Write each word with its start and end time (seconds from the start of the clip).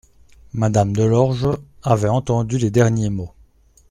Madame 0.53 0.93
Delorge 0.93 1.47
avait 1.83 2.09
entendu 2.09 2.57
les 2.57 2.71
derniers 2.71 3.11
mots. 3.11 3.35